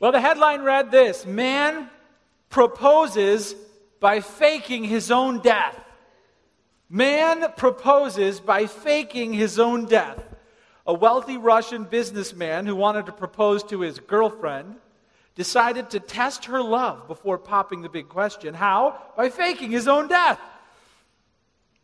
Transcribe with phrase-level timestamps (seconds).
[0.00, 1.88] Well, the headline read this Man
[2.48, 3.54] proposes
[4.00, 5.78] by faking his own death.
[6.88, 10.24] Man proposes by faking his own death.
[10.86, 14.76] A wealthy Russian businessman who wanted to propose to his girlfriend
[15.34, 18.54] decided to test her love before popping the big question.
[18.54, 19.00] How?
[19.16, 20.40] By faking his own death.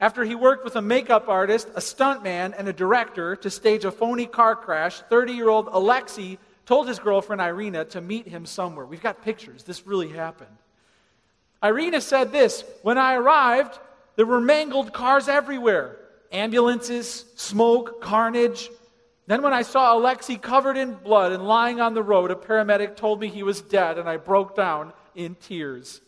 [0.00, 3.92] After he worked with a makeup artist, a stuntman, and a director to stage a
[3.92, 8.84] phony car crash, 30 year old Alexei told his girlfriend Irina to meet him somewhere.
[8.84, 9.62] We've got pictures.
[9.62, 10.56] This really happened.
[11.62, 13.78] Irina said this When I arrived,
[14.16, 15.96] there were mangled cars everywhere
[16.32, 18.68] ambulances, smoke, carnage.
[19.28, 22.96] Then, when I saw Alexei covered in blood and lying on the road, a paramedic
[22.96, 26.00] told me he was dead, and I broke down in tears.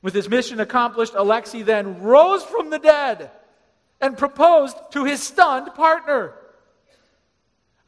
[0.00, 3.30] With his mission accomplished, Alexei then rose from the dead
[4.00, 6.34] and proposed to his stunned partner.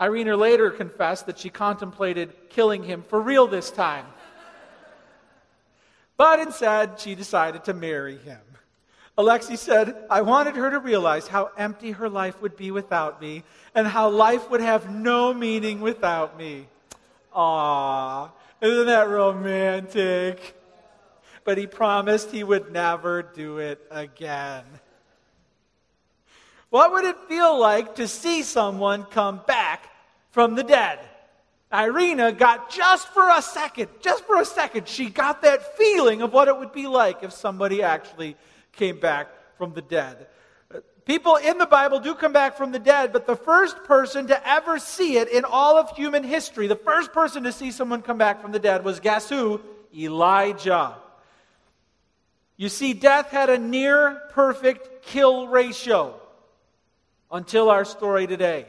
[0.05, 4.05] Irina later confessed that she contemplated killing him for real this time.
[6.19, 8.41] But instead, she decided to marry him.
[9.17, 13.45] Alexei said, I wanted her to realize how empty her life would be without me
[13.75, 16.67] and how life would have no meaning without me.
[17.33, 20.61] Ah, isn't that romantic?
[21.45, 24.65] But he promised he would never do it again.
[26.71, 29.91] What would it feel like to see someone come back
[30.35, 30.99] from the dead?
[31.73, 36.33] Irina got just for a second, just for a second, she got that feeling of
[36.33, 38.37] what it would be like if somebody actually
[38.73, 40.27] came back from the dead.
[40.75, 44.27] Uh, people in the Bible do come back from the dead, but the first person
[44.27, 48.03] to ever see it in all of human history, the first person to see someone
[48.03, 49.61] come back from the dead was guess who?
[49.97, 50.97] Elijah.
[52.57, 56.21] You see, death had a near perfect kill ratio
[57.31, 58.67] until our story today.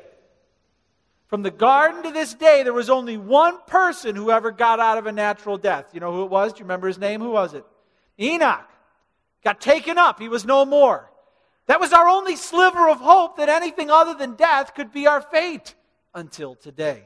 [1.35, 4.97] From the garden to this day, there was only one person who ever got out
[4.97, 5.87] of a natural death.
[5.91, 6.53] You know who it was?
[6.53, 7.19] Do you remember his name?
[7.19, 7.65] Who was it?
[8.17, 8.69] Enoch.
[9.43, 10.17] Got taken up.
[10.17, 11.11] He was no more.
[11.65, 15.19] That was our only sliver of hope that anything other than death could be our
[15.19, 15.75] fate
[16.13, 17.03] until today.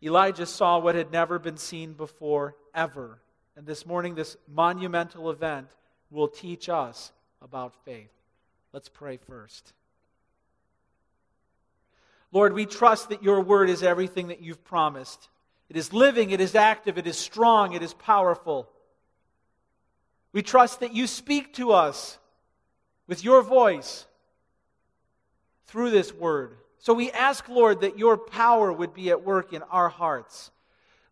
[0.00, 3.18] Elijah saw what had never been seen before, ever.
[3.56, 5.66] And this morning, this monumental event
[6.08, 7.10] will teach us
[7.42, 8.12] about faith.
[8.72, 9.72] Let's pray first.
[12.36, 15.30] Lord, we trust that your word is everything that you've promised.
[15.70, 18.68] It is living, it is active, it is strong, it is powerful.
[20.34, 22.18] We trust that you speak to us
[23.06, 24.04] with your voice
[25.68, 26.58] through this word.
[26.78, 30.50] So we ask, Lord, that your power would be at work in our hearts.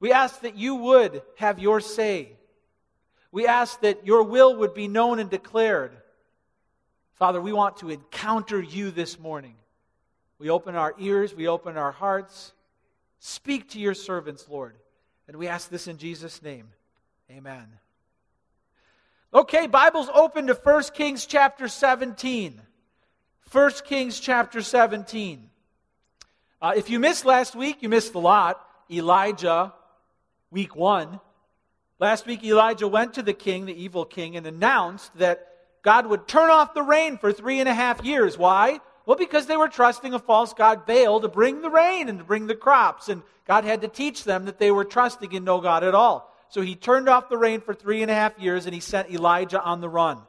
[0.00, 2.32] We ask that you would have your say.
[3.32, 5.96] We ask that your will would be known and declared.
[7.14, 9.54] Father, we want to encounter you this morning.
[10.38, 12.52] We open our ears, we open our hearts.
[13.18, 14.76] Speak to your servants, Lord.
[15.28, 16.68] And we ask this in Jesus' name.
[17.30, 17.66] Amen.
[19.32, 22.60] Okay, Bible's open to 1 Kings chapter 17.
[23.50, 25.48] 1 Kings chapter 17.
[26.60, 28.60] Uh, if you missed last week, you missed a lot.
[28.90, 29.72] Elijah,
[30.50, 31.20] week one.
[31.98, 35.48] Last week, Elijah went to the king, the evil king, and announced that
[35.82, 38.36] God would turn off the rain for three and a half years.
[38.36, 38.80] Why?
[39.06, 42.25] Well, because they were trusting a false god Baal to bring the rain and to
[42.25, 43.09] bring the crops.
[43.09, 46.32] And God had to teach them that they were trusting in no God at all.
[46.48, 49.10] So he turned off the rain for three and a half years and he sent
[49.10, 50.22] Elijah on the run.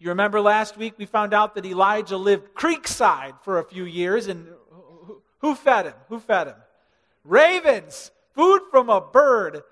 [0.00, 4.26] You remember last week we found out that Elijah lived creekside for a few years.
[4.26, 4.48] And
[5.38, 5.94] who fed him?
[6.08, 6.56] Who fed him?
[7.24, 8.10] Ravens.
[8.34, 9.62] Food from a bird.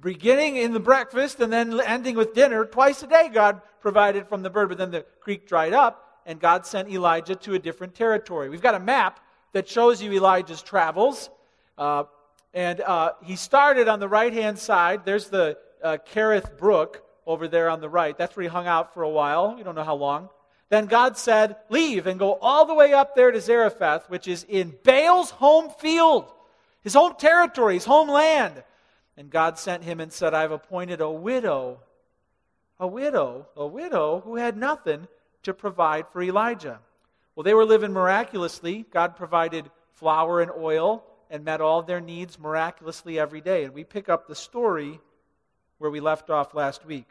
[0.00, 2.64] Beginning in the breakfast and then ending with dinner.
[2.64, 4.68] Twice a day, God provided from the bird.
[4.68, 8.48] But then the creek dried up and God sent Elijah to a different territory.
[8.48, 9.20] We've got a map
[9.52, 11.30] that shows you Elijah's travels.
[11.78, 12.04] Uh,
[12.52, 15.04] and uh, he started on the right hand side.
[15.04, 15.98] There's the uh,
[16.58, 18.16] Brook over there on the right.
[18.16, 19.54] That's where he hung out for a while.
[19.56, 20.28] We don't know how long.
[20.68, 24.44] Then God said, Leave and go all the way up there to Zarephath, which is
[24.48, 26.32] in Baal's home field,
[26.82, 28.62] his home territory, his homeland.
[29.16, 31.80] And God sent him and said, I've appointed a widow,
[32.80, 35.06] a widow, a widow who had nothing
[35.44, 36.80] to provide for Elijah.
[37.34, 38.84] Well, they were living miraculously.
[38.90, 43.64] God provided flour and oil and met all their needs miraculously every day.
[43.64, 45.00] And we pick up the story
[45.78, 47.06] where we left off last week.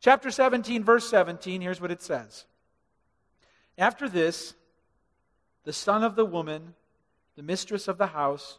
[0.00, 2.44] Chapter 17, verse 17, here's what it says
[3.78, 4.54] After this,
[5.64, 6.74] the son of the woman,
[7.36, 8.58] the mistress of the house,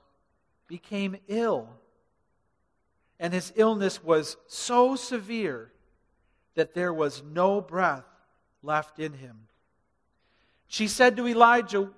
[0.67, 1.69] became ill.
[3.19, 5.71] And his illness was so severe
[6.55, 8.03] that there was no breath
[8.65, 9.47] left in him.
[10.67, 11.89] She said to Elijah,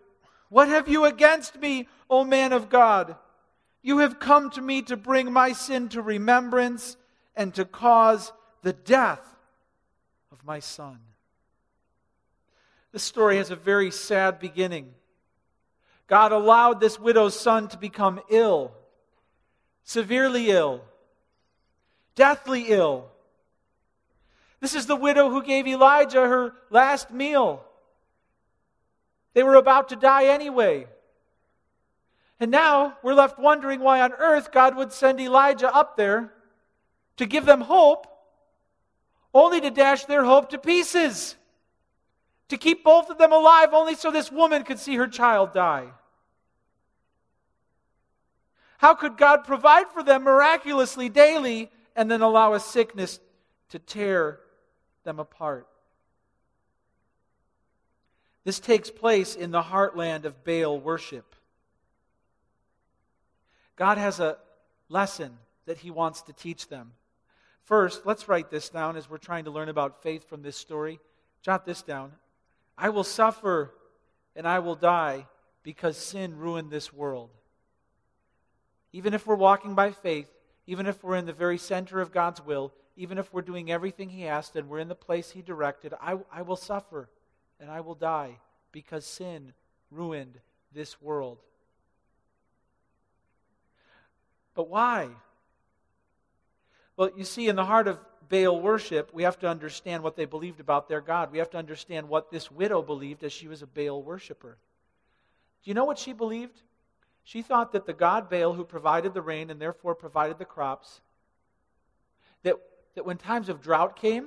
[0.49, 3.15] What have you against me, O man of God?
[3.81, 6.97] You have come to me to bring my sin to remembrance
[7.35, 9.21] and to cause the death
[10.31, 10.99] of my son.
[12.91, 14.93] This story has a very sad beginning.
[16.07, 18.71] God allowed this widow's son to become ill,
[19.83, 20.81] severely ill,
[22.15, 23.09] deathly ill.
[24.59, 27.63] This is the widow who gave Elijah her last meal.
[29.33, 30.87] They were about to die anyway.
[32.39, 36.33] And now we're left wondering why on earth God would send Elijah up there
[37.17, 38.07] to give them hope,
[39.33, 41.35] only to dash their hope to pieces.
[42.49, 45.87] To keep both of them alive, only so this woman could see her child die.
[48.77, 53.19] How could God provide for them miraculously daily and then allow a sickness
[53.69, 54.39] to tear
[55.07, 55.67] them apart?
[58.43, 61.33] This takes place in the heartland of Baal worship.
[63.77, 64.37] God has a
[64.89, 66.91] lesson that He wants to teach them.
[67.63, 70.99] First, let's write this down as we're trying to learn about faith from this story.
[71.41, 72.11] Jot this down.
[72.77, 73.71] I will suffer
[74.35, 75.25] and I will die
[75.63, 77.29] because sin ruined this world.
[78.93, 80.29] Even if we're walking by faith,
[80.65, 84.09] even if we're in the very center of God's will, even if we're doing everything
[84.09, 87.09] He asked and we're in the place He directed, I, I will suffer
[87.59, 88.39] and I will die
[88.71, 89.53] because sin
[89.91, 90.39] ruined
[90.73, 91.37] this world.
[94.53, 95.09] But why?
[96.97, 100.25] Well, you see, in the heart of Baal worship, we have to understand what they
[100.25, 101.31] believed about their God.
[101.31, 104.57] We have to understand what this widow believed as she was a Baal worshiper.
[105.63, 106.61] Do you know what she believed?
[107.23, 111.01] She thought that the god Baal, who provided the rain and therefore provided the crops,
[112.97, 114.25] that, when times of drought came,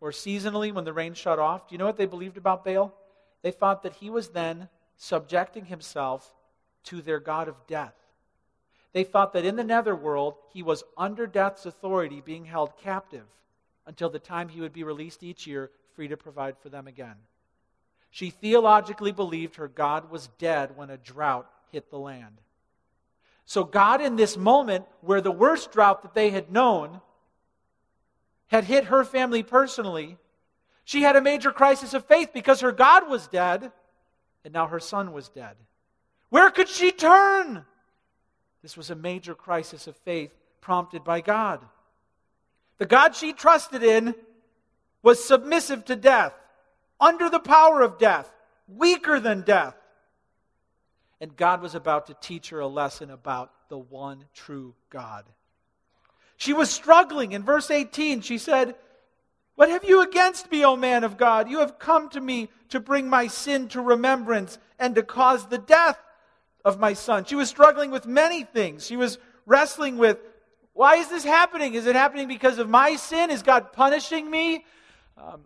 [0.00, 2.92] or seasonally when the rain shut off, do you know what they believed about Baal?
[3.42, 6.34] They thought that he was then subjecting himself
[6.86, 7.94] to their god of death.
[8.92, 13.26] They thought that in the netherworld, he was under death's authority, being held captive
[13.86, 17.14] until the time he would be released each year, free to provide for them again.
[18.10, 22.40] She theologically believed her God was dead when a drought hit the land.
[23.46, 27.00] So, God, in this moment where the worst drought that they had known
[28.48, 30.18] had hit her family personally,
[30.84, 33.72] she had a major crisis of faith because her God was dead
[34.44, 35.56] and now her son was dead.
[36.28, 37.64] Where could she turn?
[38.62, 41.60] This was a major crisis of faith prompted by God.
[42.78, 44.14] The God she trusted in
[45.02, 46.32] was submissive to death,
[46.98, 48.32] under the power of death,
[48.66, 49.76] weaker than death.
[51.20, 55.24] And God was about to teach her a lesson about the one true God.
[56.36, 57.32] She was struggling.
[57.32, 58.74] In verse 18, she said,
[59.54, 61.48] What have you against me, O man of God?
[61.48, 65.58] You have come to me to bring my sin to remembrance and to cause the
[65.58, 65.98] death
[66.64, 67.24] of my son.
[67.24, 68.86] She was struggling with many things.
[68.86, 70.18] She was wrestling with
[70.72, 71.74] why is this happening?
[71.74, 73.30] Is it happening because of my sin?
[73.30, 74.64] Is God punishing me?
[75.16, 75.42] Um,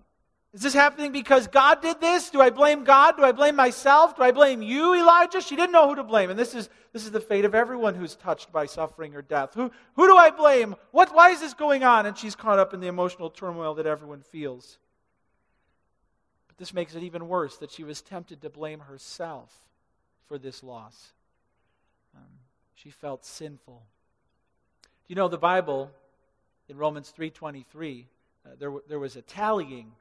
[0.58, 2.30] is this happening because God did this?
[2.30, 3.16] Do I blame God?
[3.16, 4.16] Do I blame myself?
[4.16, 5.40] Do I blame you, Elijah?
[5.40, 6.30] She didn't know who to blame.
[6.30, 9.54] And this is, this is the fate of everyone who's touched by suffering or death.
[9.54, 10.74] Who, who do I blame?
[10.90, 12.06] What, why is this going on?
[12.06, 14.78] And she's caught up in the emotional turmoil that everyone feels.
[16.48, 19.54] But this makes it even worse that she was tempted to blame herself
[20.26, 21.12] for this loss.
[22.16, 22.24] Um,
[22.74, 23.80] she felt sinful.
[24.82, 25.92] Do you know the Bible
[26.68, 28.06] in Romans 3:23?
[28.44, 29.92] Uh, there, there was a tallying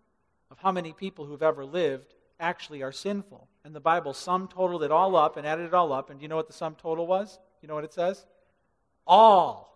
[0.51, 3.47] of how many people who've ever lived actually are sinful.
[3.63, 6.09] And the Bible sum totaled it all up and added it all up.
[6.09, 7.39] And do you know what the sum total was?
[7.61, 8.25] You know what it says?
[9.05, 9.73] All.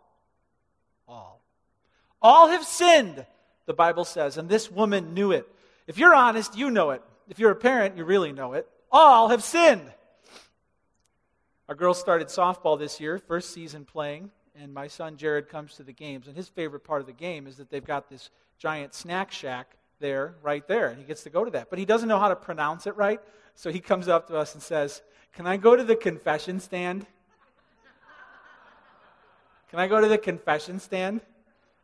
[1.07, 1.41] All.
[2.21, 3.25] All have sinned,
[3.65, 4.37] the Bible says.
[4.37, 5.47] And this woman knew it.
[5.87, 7.01] If you're honest, you know it.
[7.27, 8.67] If you're a parent, you really know it.
[8.91, 9.91] All have sinned.
[11.67, 15.83] Our girls started softball this year, first season playing, and my son Jared comes to
[15.83, 16.27] the games.
[16.27, 19.77] And his favorite part of the game is that they've got this giant snack shack
[20.01, 21.69] there, right there, and he gets to go to that.
[21.69, 23.21] But he doesn't know how to pronounce it right,
[23.55, 25.01] so he comes up to us and says,
[25.33, 27.05] Can I go to the confession stand?
[29.69, 31.21] Can I go to the confession stand?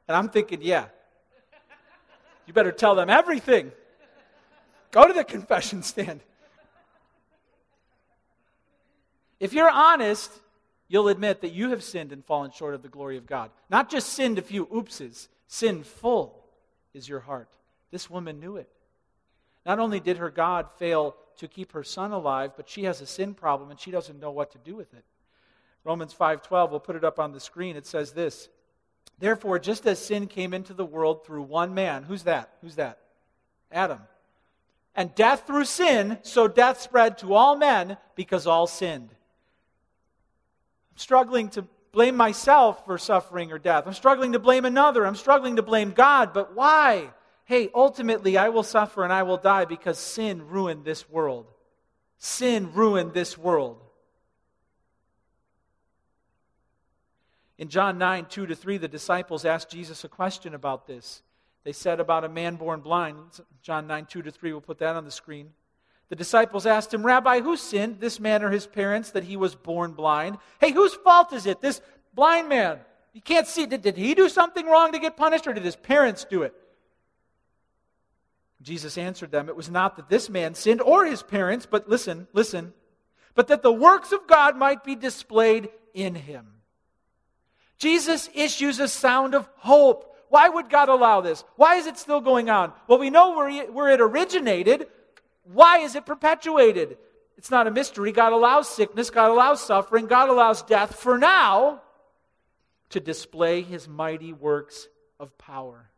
[0.08, 0.88] And I'm thinking, Yeah.
[2.46, 3.72] You better tell them everything.
[4.92, 6.22] Go to the confession stand.
[9.40, 10.32] If you're honest,
[10.88, 13.52] you'll admit that you have sinned and fallen short of the glory of God.
[13.70, 16.44] Not just sinned a few oopses, sinful
[16.94, 17.50] is your heart.
[17.92, 18.70] This woman knew it.
[19.66, 23.06] Not only did her God fail to keep her son alive, but she has a
[23.06, 25.04] sin problem and she doesn't know what to do with it.
[25.84, 27.76] Romans 5:12, we'll put it up on the screen.
[27.76, 28.50] It says this:
[29.20, 32.50] Therefore, just as sin came into the world through one man, who's that?
[32.62, 33.00] Who's that?
[33.72, 34.02] Adam.
[34.96, 39.10] And death through sin, so death spread to all men because all sinned.
[40.92, 43.86] I'm struggling to blame myself for suffering or death.
[43.86, 45.06] I'm struggling to blame another.
[45.06, 46.34] I'm struggling to blame God.
[46.34, 47.12] But why?
[47.48, 51.46] Hey, ultimately, I will suffer and I will die because sin ruined this world.
[52.18, 53.80] Sin ruined this world.
[57.58, 61.24] In John 9, 2 to 3, the disciples asked Jesus a question about this.
[61.64, 63.40] They said about a man born blind.
[63.62, 65.52] John 9, 2 to 3, we'll put that on the screen.
[66.10, 69.56] The disciples asked him, Rabbi, who sinned, this man or his parents, that he was
[69.56, 70.38] born blind?
[70.60, 71.62] Hey, whose fault is it?
[71.62, 71.80] This
[72.14, 72.80] blind man.
[73.14, 73.66] You can't see.
[73.66, 76.54] Did, did he do something wrong to get punished, or did his parents do it?
[78.68, 82.28] Jesus answered them, It was not that this man sinned or his parents, but listen,
[82.34, 82.74] listen,
[83.34, 86.48] but that the works of God might be displayed in him.
[87.78, 90.14] Jesus issues a sound of hope.
[90.28, 91.46] Why would God allow this?
[91.56, 92.74] Why is it still going on?
[92.90, 94.88] Well, we know where, where it originated.
[95.44, 96.98] Why is it perpetuated?
[97.38, 98.12] It's not a mystery.
[98.12, 101.82] God allows sickness, God allows suffering, God allows death for now
[102.90, 104.90] to display his mighty works
[105.22, 105.90] of power.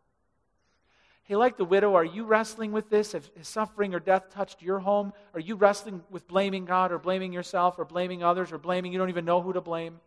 [1.29, 3.12] Hey, like the widow, are you wrestling with this?
[3.12, 5.13] Has suffering or death touched your home?
[5.36, 8.98] Are you wrestling with blaming God or blaming yourself or blaming others or blaming you
[8.98, 10.00] don't even know who to blame?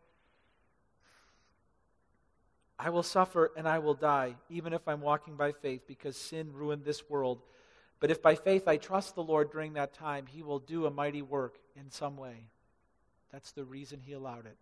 [2.77, 6.53] I will suffer and I will die, even if I'm walking by faith, because sin
[6.53, 7.41] ruined this world.
[8.01, 10.91] But if by faith I trust the Lord during that time, He will do a
[10.91, 12.49] mighty work in some way.
[13.31, 14.57] That's the reason He allowed it.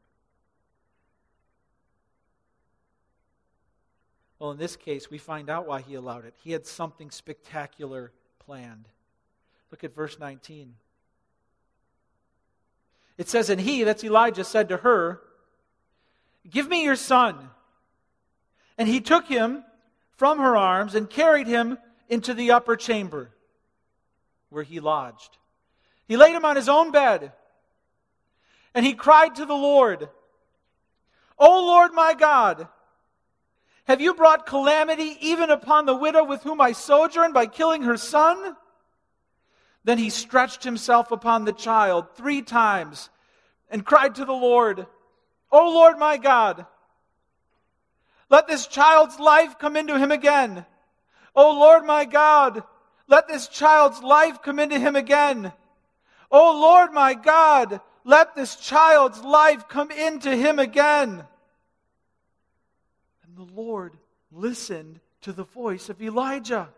[4.40, 6.35] Well, in this case, we find out why He allowed it.
[6.42, 8.88] He had something spectacular planned.
[9.70, 10.75] Look at verse 19.
[13.18, 15.20] It says, And he, that's Elijah, said to her,
[16.49, 17.50] Give me your son.
[18.78, 19.62] And he took him
[20.16, 21.76] from her arms and carried him
[22.09, 23.30] into the upper chamber
[24.49, 25.37] where he lodged.
[26.09, 27.32] He laid him on his own bed,
[28.75, 30.09] and he cried to the Lord,
[31.38, 32.68] O Lord my God,
[33.85, 37.97] have you brought calamity even upon the widow with whom I sojourn by killing her
[37.97, 38.57] son?
[39.85, 43.11] Then he stretched himself upon the child three times
[43.71, 44.87] and cried to the Lord,
[45.51, 46.67] O Lord my God,
[48.29, 50.65] let this child's life come into him again.
[51.35, 52.63] O Lord my God,
[53.09, 55.53] let this child's life come into him again.
[56.31, 61.25] O Lord my God, let this child's life come into him again.
[63.37, 63.97] And the Lord
[64.33, 66.69] listened to the voice of Elijah,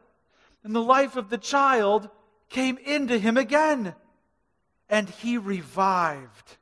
[0.65, 2.11] and the life of the child
[2.51, 3.95] came into him again,
[4.91, 6.57] and he revived.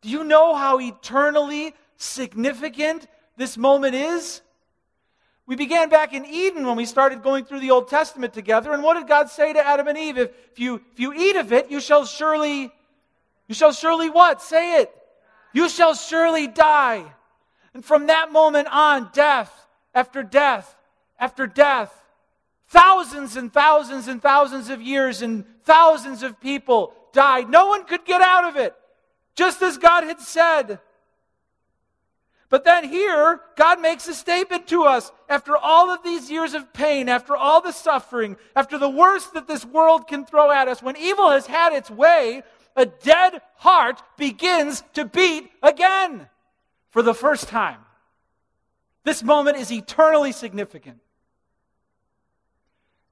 [0.00, 4.40] Do you know how eternally significant this moment is?
[5.44, 8.72] We began back in Eden when we started going through the Old Testament together.
[8.72, 10.16] And what did God say to Adam and Eve?
[10.16, 12.72] If, you, if you eat of it, you shall surely,
[13.48, 14.40] you shall surely what?
[14.40, 14.96] Say it.
[15.52, 17.04] You shall surely die.
[17.74, 19.52] And from that moment on, death
[19.94, 20.76] after death
[21.18, 21.94] after death,
[22.68, 27.48] thousands and thousands and thousands of years and thousands of people died.
[27.48, 28.74] No one could get out of it,
[29.36, 30.80] just as God had said.
[32.48, 35.10] But then here, God makes a statement to us.
[35.28, 39.46] After all of these years of pain, after all the suffering, after the worst that
[39.46, 42.42] this world can throw at us, when evil has had its way,
[42.76, 46.28] a dead heart begins to beat again
[46.90, 47.80] for the first time.
[49.04, 51.00] This moment is eternally significant.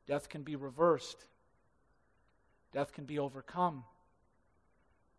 [0.07, 1.25] Death can be reversed,
[2.73, 3.85] death can be overcome,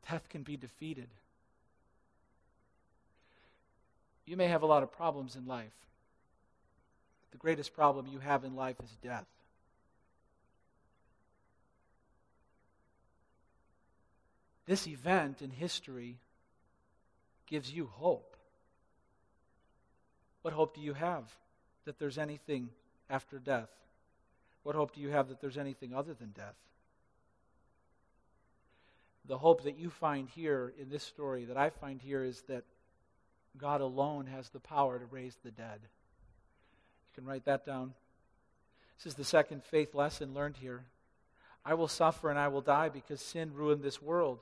[0.10, 1.08] death can be defeated.
[4.26, 5.74] You may have a lot of problems in life.
[7.32, 9.26] The greatest problem you have in life is death.
[14.72, 16.16] This event in history
[17.46, 18.38] gives you hope.
[20.44, 21.26] What hope do you have
[21.84, 22.70] that there's anything
[23.10, 23.68] after death?
[24.64, 26.56] What hope do you have that there's anything other than death?
[29.26, 32.64] The hope that you find here in this story, that I find here, is that
[33.58, 35.82] God alone has the power to raise the dead.
[35.82, 37.94] You can write that down.
[38.98, 40.86] This is the second faith lesson learned here.
[41.66, 44.40] I will suffer and I will die because sin ruined this world.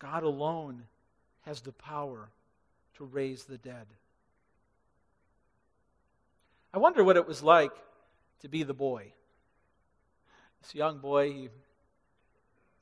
[0.00, 0.82] God alone
[1.42, 2.30] has the power
[2.94, 3.86] to raise the dead.
[6.74, 7.72] I wonder what it was like
[8.40, 9.12] to be the boy.
[10.62, 11.48] This young boy, he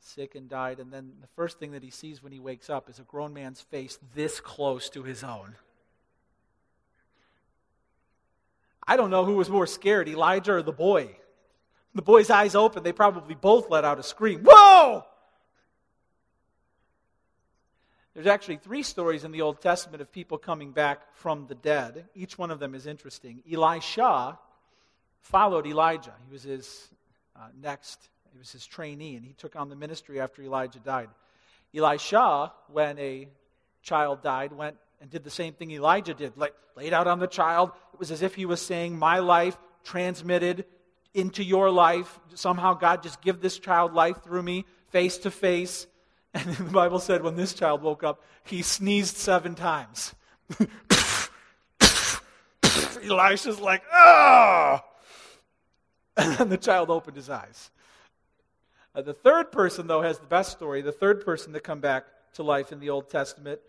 [0.00, 0.78] sick and died.
[0.78, 3.34] And then the first thing that he sees when he wakes up is a grown
[3.34, 5.54] man's face this close to his own.
[8.86, 11.10] I don't know who was more scared, Elijah or the boy.
[11.94, 14.44] The boy's eyes open, they probably both let out a scream.
[14.44, 15.04] Whoa!
[18.18, 22.06] There's actually three stories in the Old Testament of people coming back from the dead.
[22.16, 23.44] Each one of them is interesting.
[23.48, 24.36] Elisha
[25.20, 26.12] followed Elijah.
[26.26, 26.88] He was his
[27.36, 31.10] uh, next, he was his trainee, and he took on the ministry after Elijah died.
[31.72, 33.28] Elisha, when a
[33.82, 37.28] child died, went and did the same thing Elijah did, like laid out on the
[37.28, 37.70] child.
[37.92, 40.64] It was as if he was saying, My life transmitted
[41.14, 42.18] into your life.
[42.34, 45.86] Somehow, God, just give this child life through me, face to face.
[46.34, 50.14] And the Bible said when this child woke up, he sneezed seven times.
[53.02, 54.80] Elisha's like, oh!
[56.16, 57.70] And then the child opened his eyes.
[58.94, 60.82] Uh, the third person, though, has the best story.
[60.82, 62.04] The third person to come back
[62.34, 63.60] to life in the Old Testament.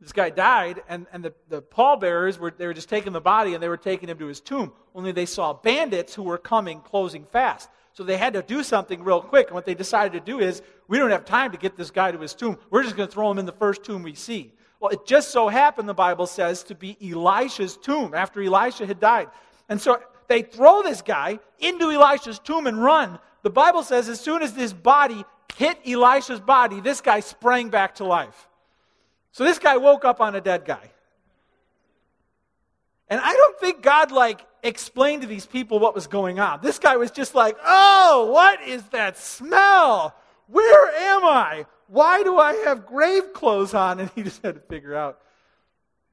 [0.00, 3.54] This guy died, and, and the, the pallbearers were, they were just taking the body
[3.54, 4.72] and they were taking him to his tomb.
[4.94, 7.68] Only they saw bandits who were coming, closing fast.
[7.94, 9.48] So they had to do something real quick.
[9.48, 12.10] And what they decided to do is, we don't have time to get this guy
[12.10, 12.58] to his tomb.
[12.70, 14.52] We're just going to throw him in the first tomb we see.
[14.80, 18.98] Well, it just so happened, the Bible says, to be Elisha's tomb after Elisha had
[18.98, 19.28] died.
[19.68, 23.18] And so they throw this guy into Elisha's tomb and run.
[23.42, 25.24] The Bible says as soon as this body
[25.56, 28.48] hit Elisha's body, this guy sprang back to life.
[29.32, 30.91] So this guy woke up on a dead guy.
[33.12, 36.60] And I don't think God like explained to these people what was going on.
[36.62, 40.16] This guy was just like, "Oh, what is that smell?
[40.46, 41.66] Where am I?
[41.88, 45.20] Why do I have grave clothes on?" And he just had to figure out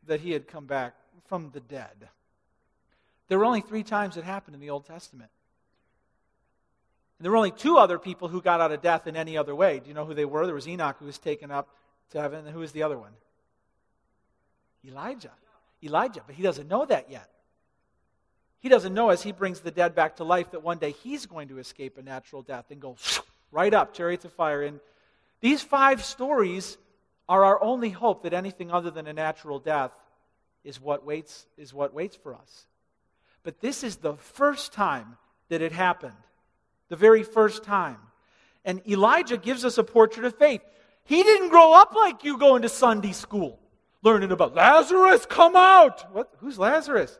[0.08, 0.94] that he had come back
[1.28, 2.10] from the dead.
[3.30, 5.32] There were only 3 times it happened in the Old Testament.
[7.18, 9.56] And there were only two other people who got out of death in any other
[9.56, 9.80] way.
[9.80, 10.46] Do you know who they were?
[10.46, 11.70] There was Enoch who was taken up
[12.10, 12.46] to heaven.
[12.46, 13.14] And who was the other one?
[14.86, 15.32] Elijah.
[15.84, 16.22] Elijah.
[16.26, 17.30] But he doesn't know that yet.
[18.60, 21.26] He doesn't know as he brings the dead back to life that one day he's
[21.26, 22.98] going to escape a natural death and go
[23.52, 24.64] right up, chariots of fire.
[24.64, 24.80] And
[25.40, 26.78] these five stories
[27.30, 29.92] are our only hope that anything other than a natural death
[30.64, 32.66] is what waits, is what waits for us.
[33.44, 36.14] But this is the first time that it happened.
[36.90, 37.98] The very first time.
[38.66, 40.62] And Elijah gives us a portrait of faith.
[41.06, 43.59] He didn't grow up like you going to Sunday school,
[44.02, 46.14] learning about Lazarus, come out.
[46.14, 46.32] What?
[46.40, 47.18] Who's Lazarus?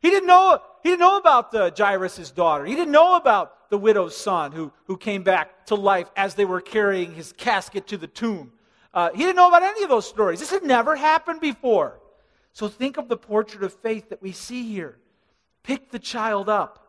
[0.00, 2.64] He didn't know, he didn't know about the Jairus' daughter.
[2.64, 6.44] He didn't know about the widow's son who, who came back to life as they
[6.44, 8.52] were carrying his casket to the tomb.
[8.92, 10.40] Uh, he didn't know about any of those stories.
[10.40, 12.00] This had never happened before.
[12.52, 14.98] So think of the portrait of faith that we see here.
[15.62, 16.86] Picked the child up,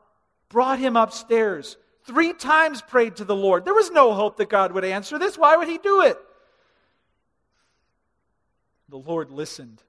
[0.50, 3.64] brought him upstairs, three times prayed to the Lord.
[3.64, 5.38] There was no hope that God would answer this.
[5.38, 6.18] Why would he do it?
[8.94, 9.82] The Lord listened.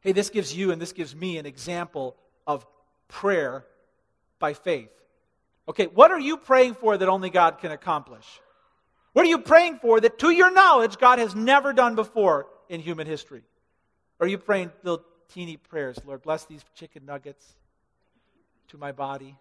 [0.00, 2.66] Hey, this gives you and this gives me an example of
[3.08, 3.64] prayer
[4.38, 4.90] by faith.
[5.66, 8.26] Okay, what are you praying for that only God can accomplish?
[9.14, 12.80] What are you praying for that, to your knowledge, God has never done before in
[12.80, 13.42] human history?
[14.20, 15.02] Are you praying little
[15.32, 15.98] teeny prayers?
[16.04, 17.54] Lord, bless these chicken nuggets
[18.68, 19.34] to my body.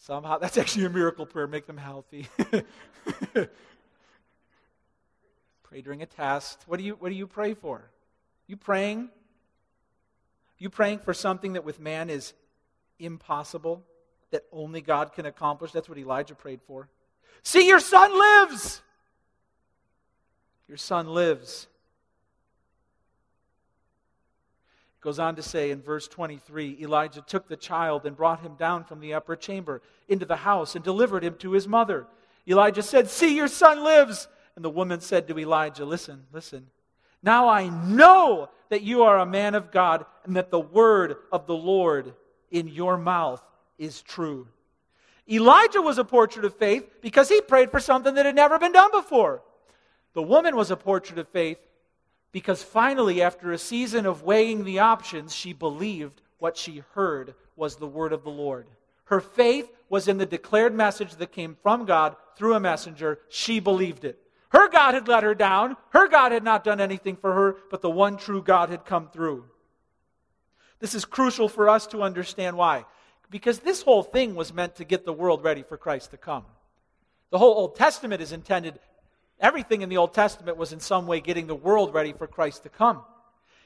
[0.00, 1.46] Somehow, that's actually a miracle prayer.
[1.46, 2.26] Make them healthy.
[5.70, 6.64] Pray during a test.
[6.66, 7.88] What do you, what do you pray for?
[8.48, 9.08] You praying?
[10.58, 12.34] You praying for something that with man is
[12.98, 13.84] impossible,
[14.32, 15.70] that only God can accomplish?
[15.70, 16.88] That's what Elijah prayed for.
[17.44, 18.82] See, your son lives!
[20.66, 21.68] Your son lives.
[24.98, 28.56] It goes on to say in verse 23 Elijah took the child and brought him
[28.56, 32.06] down from the upper chamber into the house and delivered him to his mother.
[32.46, 34.26] Elijah said, See, your son lives.
[34.56, 36.66] And the woman said to Elijah, Listen, listen.
[37.22, 41.46] Now I know that you are a man of God and that the word of
[41.46, 42.14] the Lord
[42.50, 43.42] in your mouth
[43.78, 44.48] is true.
[45.30, 48.72] Elijah was a portrait of faith because he prayed for something that had never been
[48.72, 49.42] done before.
[50.14, 51.58] The woman was a portrait of faith
[52.32, 57.76] because finally, after a season of weighing the options, she believed what she heard was
[57.76, 58.66] the word of the Lord.
[59.04, 63.18] Her faith was in the declared message that came from God through a messenger.
[63.28, 64.18] She believed it.
[64.50, 65.76] Her God had let her down.
[65.90, 69.08] Her God had not done anything for her, but the one true God had come
[69.08, 69.44] through.
[70.80, 72.84] This is crucial for us to understand why.
[73.30, 76.44] Because this whole thing was meant to get the world ready for Christ to come.
[77.30, 78.80] The whole Old Testament is intended,
[79.38, 82.64] everything in the Old Testament was in some way getting the world ready for Christ
[82.64, 83.02] to come.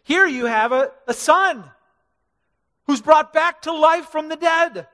[0.02, 1.64] Here you have a, a son
[2.86, 4.86] who's brought back to life from the dead.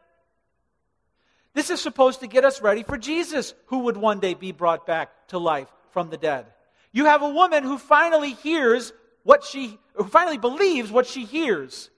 [1.53, 4.87] This is supposed to get us ready for Jesus, who would one day be brought
[4.87, 6.47] back to life from the dead.
[6.93, 11.91] You have a woman who finally hears what she, who finally believes what she hears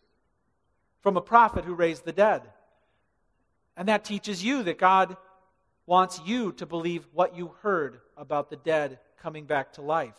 [1.00, 2.42] from a prophet who raised the dead.
[3.76, 5.16] And that teaches you that God
[5.86, 10.18] wants you to believe what you heard about the dead coming back to life.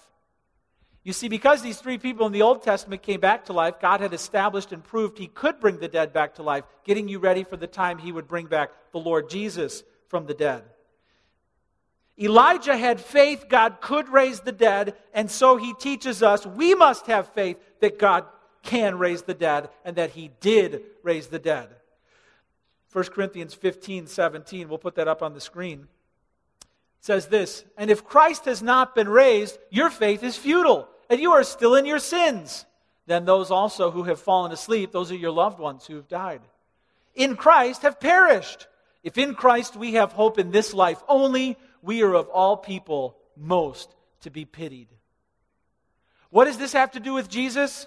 [1.04, 4.00] You see, because these three people in the Old Testament came back to life, God
[4.00, 7.44] had established and proved he could bring the dead back to life, getting you ready
[7.44, 10.64] for the time he would bring back the Lord Jesus from the dead.
[12.20, 17.08] Elijah had faith God could raise the dead, and so he teaches us we must
[17.08, 18.26] have faith that God
[18.62, 21.70] can raise the dead and that he did raise the dead.
[22.92, 25.88] 1 Corinthians 15, 17, we'll put that up on the screen
[27.04, 31.34] says this And if Christ has not been raised, your faith is futile, and you
[31.34, 32.66] are still in your sins.
[33.06, 36.42] Then those also who have fallen asleep, those are your loved ones who have died,
[37.14, 38.68] in Christ have perished.
[39.04, 43.16] If in Christ we have hope in this life only, we are of all people
[43.38, 44.88] most to be pitied.
[46.32, 47.86] What does this have to do with Jesus?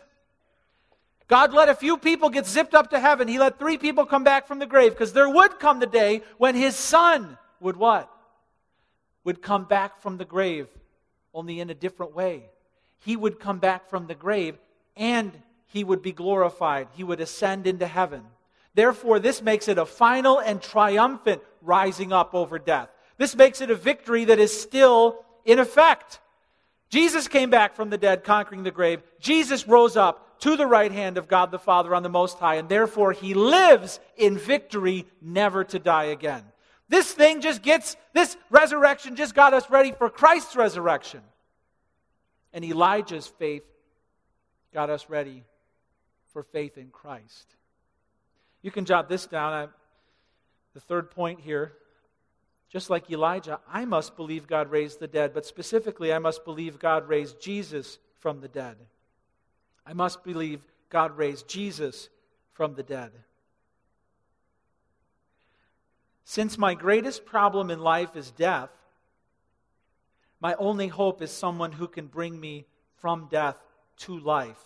[1.27, 3.27] God let a few people get zipped up to heaven.
[3.27, 6.23] He let three people come back from the grave because there would come the day
[6.39, 8.09] when his son would what?
[9.27, 10.69] would come back from the grave,
[11.35, 12.45] only in a different way.
[13.01, 14.57] He would come back from the grave
[14.97, 15.33] and
[15.67, 16.87] he would be glorified.
[16.93, 18.23] He would ascend into heaven.
[18.75, 22.89] Therefore, this makes it a final and triumphant rising up over death.
[23.19, 26.21] This makes it a victory that is still in effect.
[26.89, 29.03] Jesus came back from the dead, conquering the grave.
[29.21, 32.57] Jesus rose up to the right hand of God the Father on the Most High,
[32.57, 36.43] and therefore he lives in victory, never to die again.
[36.89, 41.21] This thing just gets, this resurrection just got us ready for Christ's resurrection.
[42.53, 43.65] And Elijah's faith
[44.73, 45.43] got us ready
[46.33, 47.57] for faith in Christ.
[48.63, 49.53] You can jot this down.
[49.53, 49.69] I,
[50.75, 51.73] the third point here.
[52.71, 56.79] Just like Elijah, I must believe God raised the dead, but specifically, I must believe
[56.79, 58.77] God raised Jesus from the dead.
[59.87, 62.09] I must believe God raised Jesus
[62.53, 63.13] from the dead.
[66.25, 68.71] Since my greatest problem in life is death,
[70.41, 73.59] my only hope is someone who can bring me from death
[73.99, 74.61] to life.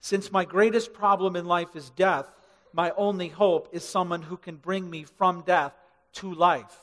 [0.00, 2.26] Since my greatest problem in life is death,
[2.72, 5.72] my only hope is someone who can bring me from death
[6.14, 6.76] to life.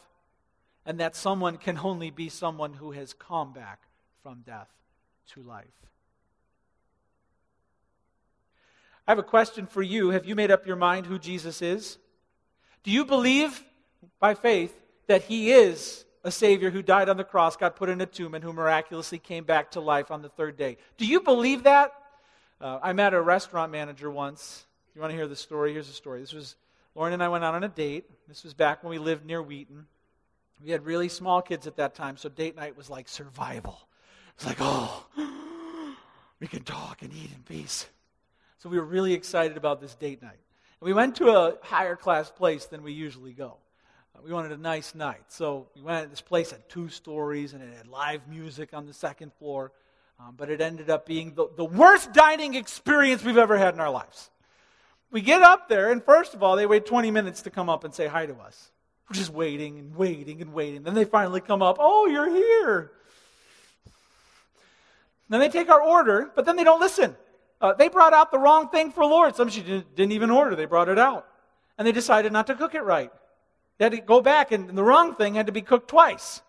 [0.85, 3.81] And that someone can only be someone who has come back
[4.23, 4.69] from death
[5.33, 5.65] to life.
[9.07, 10.09] I have a question for you.
[10.09, 11.97] Have you made up your mind who Jesus is?
[12.83, 13.63] Do you believe
[14.19, 18.01] by faith that he is a Savior who died on the cross, got put in
[18.01, 20.77] a tomb, and who miraculously came back to life on the third day?
[20.97, 21.93] Do you believe that?
[22.59, 24.65] Uh, I met a restaurant manager once.
[24.93, 25.71] You want to hear the story?
[25.73, 26.19] Here's the story.
[26.19, 26.55] This was
[26.97, 28.05] Lauren and I went out on a date.
[28.27, 29.85] This was back when we lived near Wheaton.
[30.65, 33.77] We had really small kids at that time, so date night was like survival.
[34.29, 35.05] It was like, oh,
[36.39, 37.85] we can talk and eat in peace.
[38.57, 40.39] So we were really excited about this date night.
[40.81, 43.57] And We went to a higher class place than we usually go.
[44.15, 45.21] Uh, we wanted a nice night.
[45.27, 48.87] So we went, to this place had two stories and it had live music on
[48.87, 49.71] the second floor.
[50.19, 53.79] Um, but it ended up being the, the worst dining experience we've ever had in
[53.79, 54.31] our lives.
[55.11, 57.83] We get up there, and first of all, they wait 20 minutes to come up
[57.83, 58.71] and say hi to us.
[59.09, 60.83] We're just waiting and waiting and waiting.
[60.83, 62.91] Then they finally come up, Oh, you're here.
[65.29, 67.15] Then they take our order, but then they don't listen.
[67.59, 69.33] Uh, they brought out the wrong thing for Lauren.
[69.33, 71.27] Some she didn't, didn't even order, they brought it out.
[71.77, 73.11] And they decided not to cook it right.
[73.77, 76.41] They had to go back, and the wrong thing had to be cooked twice.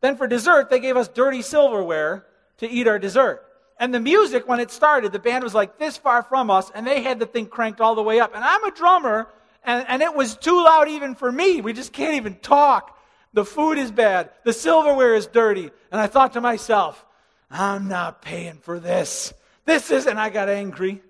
[0.00, 2.26] Then for dessert, they gave us dirty silverware
[2.58, 3.44] to eat our dessert.
[3.78, 6.86] And the music, when it started, the band was like this far from us, and
[6.86, 8.34] they had the thing cranked all the way up.
[8.34, 9.28] And I'm a drummer,
[9.64, 11.60] and, and it was too loud even for me.
[11.60, 12.98] We just can't even talk.
[13.32, 14.30] The food is bad.
[14.44, 15.70] The silverware is dirty.
[15.90, 17.04] And I thought to myself,
[17.50, 19.32] I'm not paying for this.
[19.64, 21.02] This is, and I got angry.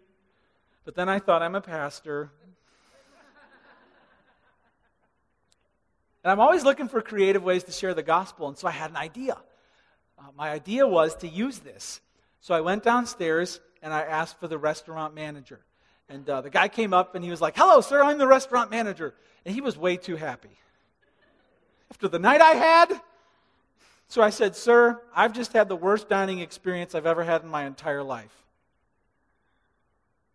[0.85, 2.31] But then I thought, I'm a pastor.
[6.25, 8.91] and I'm always looking for creative ways to share the gospel, and so I had
[8.91, 9.37] an idea.
[10.19, 12.01] Uh, my idea was to use this.
[12.43, 15.61] So I went downstairs and I asked for the restaurant manager.
[16.09, 18.71] And uh, the guy came up and he was like, Hello, sir, I'm the restaurant
[18.71, 19.15] manager.
[19.47, 20.51] And he was way too happy.
[21.91, 23.01] After the night I had,
[24.09, 27.49] so I said, Sir, I've just had the worst dining experience I've ever had in
[27.49, 28.35] my entire life.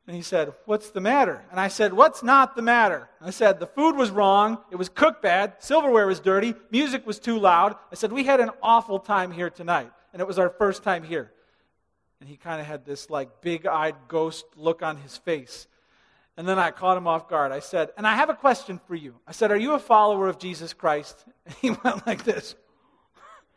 [0.07, 1.43] And he said, What's the matter?
[1.51, 3.09] And I said, What's not the matter?
[3.21, 4.59] I said, The food was wrong.
[4.71, 5.55] It was cooked bad.
[5.59, 6.55] Silverware was dirty.
[6.71, 7.75] Music was too loud.
[7.91, 9.91] I said, We had an awful time here tonight.
[10.13, 11.33] And it was our first time here.
[12.19, 15.67] And he kind of had this like big eyed ghost look on his face.
[16.35, 17.51] And then I caught him off guard.
[17.51, 19.15] I said, And I have a question for you.
[19.27, 21.25] I said, Are you a follower of Jesus Christ?
[21.45, 22.55] And he went like this.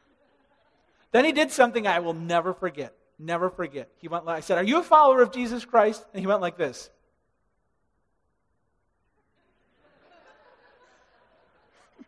[1.13, 3.91] then he did something I will never forget never forget.
[3.99, 6.05] He went, I said, Are you a follower of Jesus Christ?
[6.13, 6.91] And he went like this.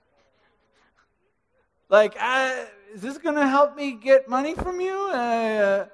[1.88, 4.94] like, I, is this going to help me get money from you?
[4.94, 5.86] Uh,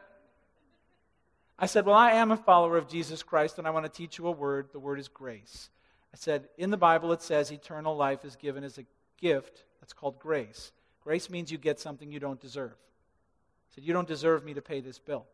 [1.59, 4.19] I said, Well, I am a follower of Jesus Christ, and I want to teach
[4.19, 4.69] you a word.
[4.73, 5.71] The word is grace.
[6.13, 8.85] I said, In the Bible, it says eternal life is given as a
[9.21, 9.65] gift.
[9.81, 10.73] That's called grace.
[11.03, 12.73] Grace means you get something you don't deserve.
[12.73, 15.27] I said, You don't deserve me to pay this bill.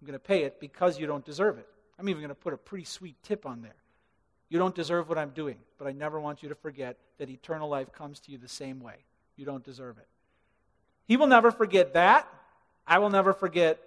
[0.00, 1.68] I'm going to pay it because you don't deserve it.
[1.98, 3.74] I'm even going to put a pretty sweet tip on there.
[4.48, 7.68] You don't deserve what I'm doing, but I never want you to forget that eternal
[7.68, 8.94] life comes to you the same way.
[9.36, 10.06] You don't deserve it.
[11.06, 12.28] He will never forget that.
[12.86, 13.78] I will never forget.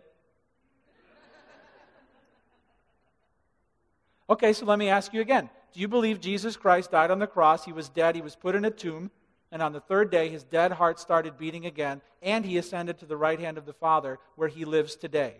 [4.31, 5.49] Okay, so let me ask you again.
[5.73, 7.65] Do you believe Jesus Christ died on the cross?
[7.65, 9.11] He was dead, he was put in a tomb,
[9.51, 13.05] and on the third day his dead heart started beating again, and he ascended to
[13.05, 15.33] the right hand of the Father, where he lives today.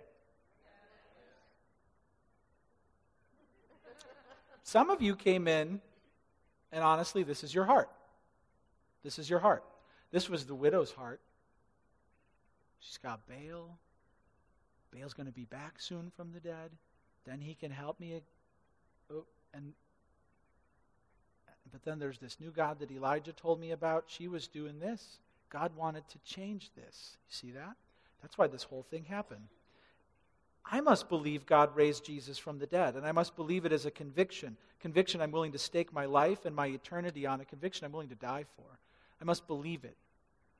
[4.63, 5.80] Some of you came in,
[6.73, 7.89] and honestly, this is your heart.
[9.06, 9.63] This is your heart.
[10.12, 11.21] This was the widow's heart.
[12.82, 13.77] She's got Baal.
[14.93, 16.71] Baal's going to be back soon from the dead.
[17.25, 18.21] Then he can help me.
[19.12, 19.74] Oh, and
[21.71, 24.06] but then there's this new God that Elijah told me about.
[24.08, 25.19] She was doing this.
[25.50, 27.17] God wanted to change this.
[27.30, 27.76] You see that?
[28.21, 29.47] That's why this whole thing happened.
[30.65, 33.86] I must believe God raised Jesus from the dead, and I must believe it as
[33.86, 34.58] a conviction.
[34.80, 38.10] Conviction I'm willing to stake my life and my eternity on, a conviction I'm willing
[38.10, 38.80] to die for.
[39.19, 39.97] I must believe it.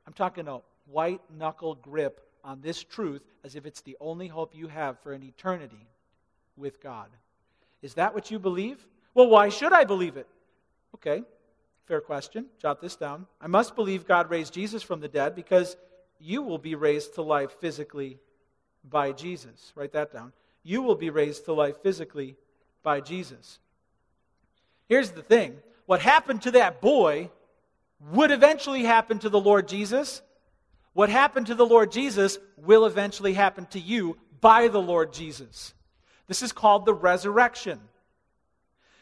[0.08, 4.56] I'm talking a white knuckle grip on this truth as if it's the only hope
[4.56, 5.88] you have for an eternity
[6.58, 7.10] with God.
[7.82, 8.86] Is that what you believe?
[9.14, 10.28] Well, why should I believe it?
[10.96, 11.24] Okay,
[11.88, 12.46] fair question.
[12.60, 13.28] Jot this down.
[13.40, 15.76] I must believe God raised Jesus from the dead because
[16.20, 18.20] you will be raised to life physically
[18.88, 19.74] by Jesus.
[19.76, 20.32] Write that down.
[20.64, 22.36] You will be raised to life physically
[22.84, 23.60] by Jesus.
[24.88, 27.30] Here's the thing what happened to that boy
[28.12, 30.22] would eventually happen to the Lord Jesus.
[30.94, 35.74] What happened to the Lord Jesus will eventually happen to you by the Lord Jesus.
[36.32, 37.78] This is called the resurrection.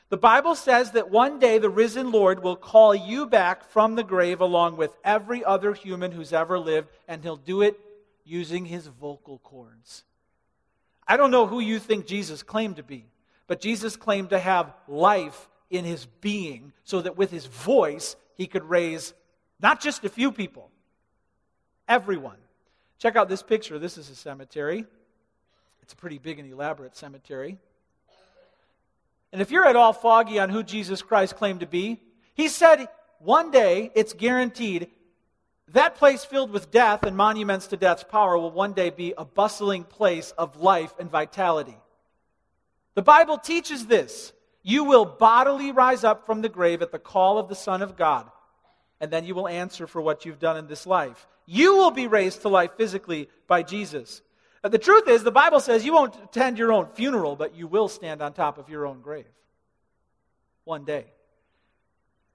[0.09, 4.03] The Bible says that one day the risen Lord will call you back from the
[4.03, 7.79] grave along with every other human who's ever lived, and he'll do it
[8.25, 10.05] using his vocal cords.
[11.07, 13.05] I don't know who you think Jesus claimed to be,
[13.45, 18.47] but Jesus claimed to have life in his being so that with his voice he
[18.47, 19.13] could raise
[19.61, 20.71] not just a few people,
[21.87, 22.37] everyone.
[22.97, 23.77] Check out this picture.
[23.77, 24.87] This is a cemetery.
[25.89, 27.57] It's a pretty big and elaborate cemetery.
[29.33, 31.99] And if you're at all foggy on who Jesus Christ claimed to be,
[32.35, 34.91] he said one day it's guaranteed
[35.69, 39.25] that place filled with death and monuments to death's power will one day be a
[39.25, 41.77] bustling place of life and vitality.
[42.93, 44.31] The Bible teaches this.
[44.61, 47.97] You will bodily rise up from the grave at the call of the Son of
[47.97, 48.29] God,
[49.01, 51.27] and then you will answer for what you've done in this life.
[51.47, 54.21] You will be raised to life physically by Jesus.
[54.61, 57.67] But the truth is, the Bible says you won't attend your own funeral, but you
[57.67, 59.25] will stand on top of your own grave
[60.65, 61.05] one day.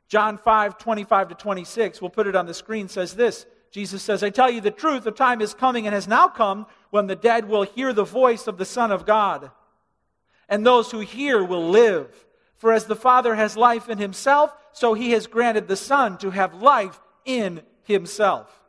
[0.09, 3.47] John 5, 25 to 26, we'll put it on the screen, says this.
[3.71, 6.67] Jesus says, I tell you the truth, the time is coming and has now come
[6.91, 9.51] when the dead will hear the voice of the Son of God.
[10.49, 12.09] And those who hear will live.
[12.57, 16.31] For as the Father has life in himself, so he has granted the Son to
[16.31, 18.64] have life in himself.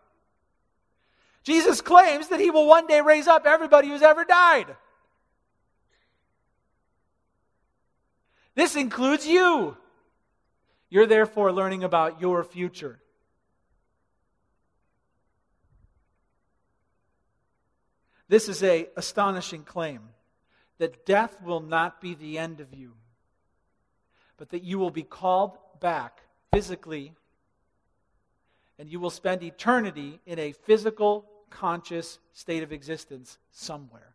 [1.46, 4.76] Jesus claims that he will one day raise up everybody who's ever died.
[8.56, 9.78] This includes you.
[10.90, 13.00] You're therefore learning about your future.
[18.28, 20.02] This is a astonishing claim
[20.80, 22.94] that death will not be the end of you,
[24.38, 27.14] but that you will be called back physically
[28.80, 34.14] and you will spend eternity in a physical, conscious state of existence somewhere.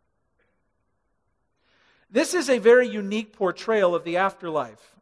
[2.11, 4.96] This is a very unique portrayal of the afterlife.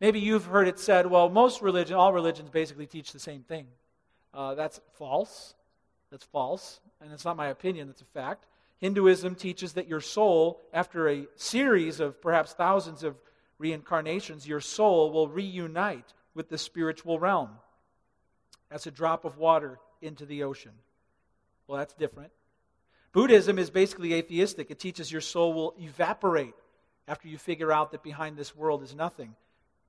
[0.00, 3.66] Maybe you've heard it said, well, most religion, all religions basically teach the same thing.
[4.32, 5.54] Uh, that's false.
[6.10, 6.80] That's false.
[7.00, 8.46] And it's not my opinion, that's a fact.
[8.78, 13.16] Hinduism teaches that your soul, after a series of perhaps thousands of
[13.58, 17.50] reincarnations, your soul will reunite with the spiritual realm.
[18.70, 20.72] as a drop of water into the ocean.
[21.70, 22.32] Well, that's different.
[23.12, 24.72] Buddhism is basically atheistic.
[24.72, 26.54] It teaches your soul will evaporate
[27.06, 29.36] after you figure out that behind this world is nothing.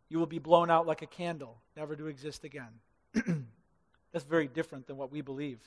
[0.08, 2.70] You will be blown out like a candle, never to exist again.
[4.14, 5.58] That's very different than what we believe.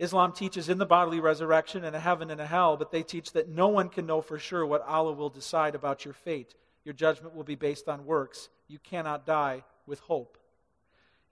[0.00, 3.30] Islam teaches in the bodily resurrection and a heaven and a hell, but they teach
[3.30, 6.56] that no one can know for sure what Allah will decide about your fate.
[6.84, 8.48] Your judgment will be based on works.
[8.66, 10.36] You cannot die with hope.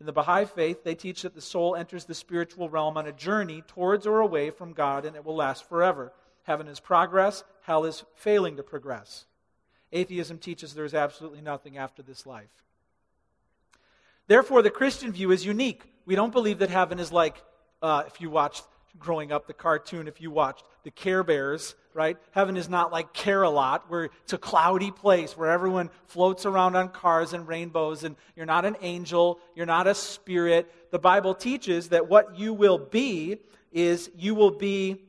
[0.00, 3.12] In the Baha'i faith, they teach that the soul enters the spiritual realm on a
[3.12, 6.12] journey towards or away from God and it will last forever.
[6.44, 9.26] Heaven is progress, hell is failing to progress.
[9.92, 12.48] Atheism teaches there is absolutely nothing after this life.
[14.26, 15.82] Therefore, the Christian view is unique.
[16.06, 17.36] We don't believe that heaven is like,
[17.82, 18.64] uh, if you watched
[18.98, 22.16] growing up the cartoon, if you watched the Care Bears, right?
[22.32, 26.88] Heaven is not like Care-a-Lot, where it's a cloudy place where everyone floats around on
[26.88, 30.90] cars and rainbows, and you're not an angel, you're not a spirit.
[30.90, 33.38] The Bible teaches that what you will be
[33.72, 35.02] is you will be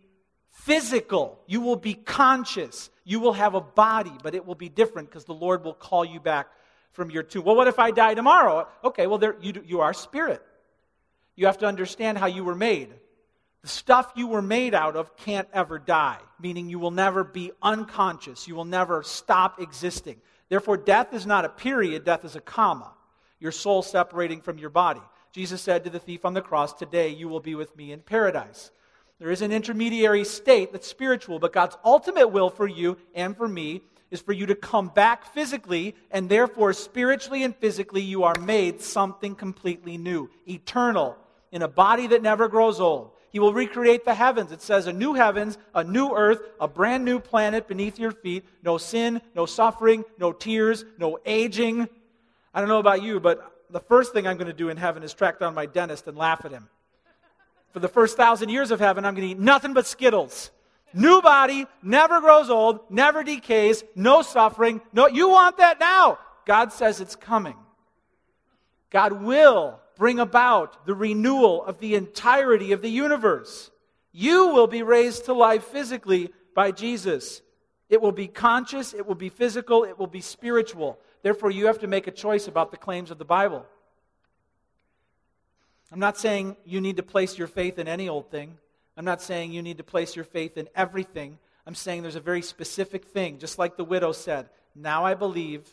[0.52, 5.10] physical, you will be conscious, you will have a body, but it will be different
[5.10, 6.48] because the Lord will call you back
[6.92, 7.46] from your tomb.
[7.46, 8.68] Well, what if I die tomorrow?
[8.84, 10.42] Okay, well, there, you, you are spirit.
[11.36, 12.94] You have to understand how you were made.
[13.62, 17.52] The stuff you were made out of can't ever die, meaning you will never be
[17.62, 18.48] unconscious.
[18.48, 20.20] You will never stop existing.
[20.50, 22.92] Therefore, death is not a period, death is a comma.
[23.40, 25.02] Your soul separating from your body.
[25.32, 28.02] Jesus said to the thief on the cross, Today you will be with me in
[28.02, 28.72] paradise.
[29.20, 33.48] There is an intermediary state that's spiritual, but God's ultimate will for you and for
[33.48, 38.38] me is for you to come back physically, and therefore, spiritually and physically, you are
[38.40, 41.16] made something completely new, eternal,
[41.52, 43.12] in a body that never grows old.
[43.32, 44.52] He will recreate the heavens.
[44.52, 48.46] It says a new heavens, a new earth, a brand new planet beneath your feet.
[48.62, 51.88] No sin, no suffering, no tears, no aging.
[52.54, 55.02] I don't know about you, but the first thing I'm going to do in heaven
[55.02, 56.68] is track down my dentist and laugh at him.
[57.72, 60.52] For the first thousand years of heaven, I'm going to eat nothing but Skittles.
[60.94, 64.82] New body, never grows old, never decays, no suffering.
[64.92, 66.20] No, you want that now.
[66.46, 67.56] God says it's coming.
[68.90, 73.70] God will bring about the renewal of the entirety of the universe.
[74.12, 77.44] You will be raised to life physically by Jesus.
[77.88, 80.98] It will be conscious, it will be physical, it will be spiritual.
[81.22, 83.64] Therefore, you have to make a choice about the claims of the Bible.
[85.92, 88.58] I'm not saying you need to place your faith in any old thing.
[88.98, 91.38] I'm not saying you need to place your faith in everything.
[91.68, 94.50] I'm saying there's a very specific thing, just like the widow said.
[94.74, 95.70] Now I believe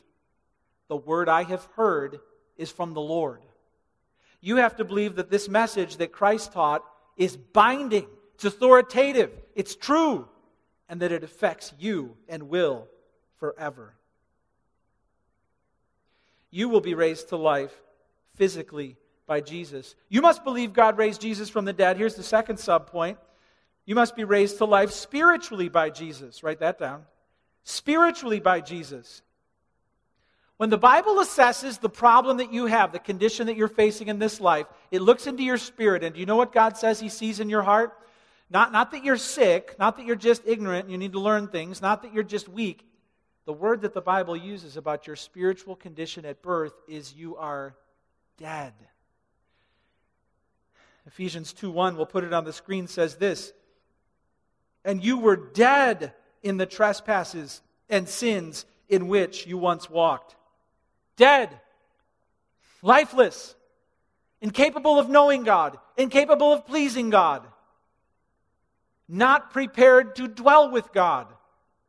[0.89, 2.21] the word I have heard
[2.59, 3.41] is from the Lord.
[4.41, 6.85] You have to believe that this message that Christ taught
[7.17, 10.29] is binding, it's authoritative, it's true,
[10.89, 12.87] and that it affects you and will
[13.39, 13.95] forever.
[16.51, 17.75] You will be raised to life
[18.37, 18.97] physically
[19.27, 19.95] by Jesus.
[20.09, 21.97] You must believe God raised Jesus from the dead.
[21.99, 23.19] Here's the second sub point.
[23.85, 26.43] You must be raised to life spiritually by Jesus.
[26.43, 27.05] Write that down.
[27.65, 29.23] Spiritually by Jesus.
[30.59, 34.19] When the Bible assesses the problem that you have, the condition that you're facing in
[34.19, 36.03] this life, it looks into your spirit.
[36.03, 37.97] And do you know what God says He sees in your heart?
[38.51, 41.47] Not, not that you're sick, not that you're just ignorant and you need to learn
[41.47, 42.85] things, not that you're just weak.
[43.45, 47.77] The word that the Bible uses about your spiritual condition at birth is you are
[48.37, 48.73] dead.
[51.07, 53.53] Ephesians 2:1, we'll put it on the screen, says this.
[54.85, 60.35] And you were dead in the trespasses and sins in which you once walked
[61.19, 61.61] dead,
[62.81, 63.55] lifeless,
[64.41, 67.47] incapable of knowing God, incapable of pleasing God,
[69.07, 71.27] not prepared to dwell with God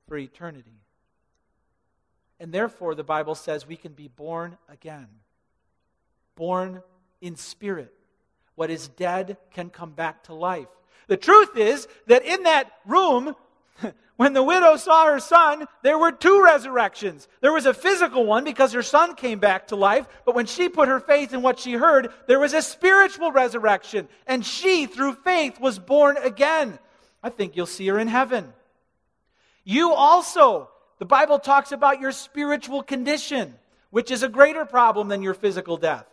[0.07, 0.81] for eternity.
[2.41, 5.07] And therefore, the Bible says we can be born again,
[6.35, 6.81] born
[7.21, 7.93] in spirit.
[8.55, 10.67] What is dead can come back to life.
[11.07, 13.35] The truth is that in that room,
[14.17, 17.27] when the widow saw her son, there were two resurrections.
[17.41, 20.69] There was a physical one because her son came back to life, but when she
[20.69, 24.07] put her faith in what she heard, there was a spiritual resurrection.
[24.27, 26.79] And she, through faith, was born again.
[27.21, 28.53] I think you'll see her in heaven.
[29.63, 33.55] You also, the Bible talks about your spiritual condition,
[33.89, 36.05] which is a greater problem than your physical death.